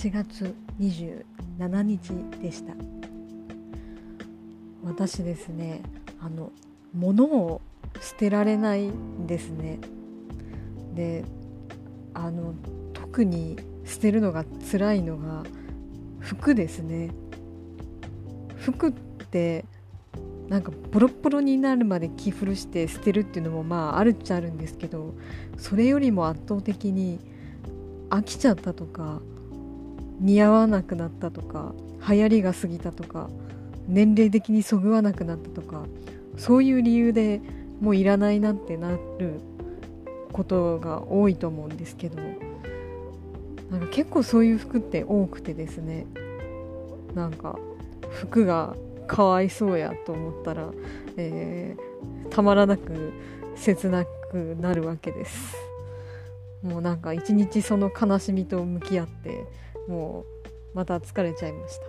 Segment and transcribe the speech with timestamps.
[0.00, 2.72] 8月27日でした。
[4.82, 5.82] 私ですね
[6.22, 6.52] あの
[6.94, 7.60] 物を
[8.00, 9.78] 捨てられないんですね。
[10.94, 11.22] で
[12.14, 12.54] あの
[12.94, 15.42] 特に捨てるのが辛いのが
[16.18, 17.10] 服ですね。
[18.56, 19.66] 服って
[20.48, 25.12] なんかボロボロになるまで着古して捨てるっていうのもまああるっちゃあるんですけど
[25.58, 27.20] それよりも圧倒的に
[28.08, 29.20] 飽きちゃったとか
[30.20, 31.74] 似合わなくなったとか
[32.08, 33.28] 流行りが過ぎたとか
[33.88, 35.84] 年齢的にそぐわなくなったとか
[36.36, 37.40] そういう理由で
[37.80, 38.98] もういらないなってなる
[40.32, 42.16] ことが多いと思うんですけど
[43.70, 46.06] なんか結構そういう服って多くてですね
[47.14, 47.58] なんか
[48.10, 48.74] 服が
[49.06, 50.70] かわいそうやと思ったら、
[51.16, 53.12] えー、たまらなく
[53.56, 55.56] 切なくなるわけです。
[56.62, 59.44] もうなんか一日その悲しみと向き合って
[59.90, 61.84] もうまた疲れちゃいました。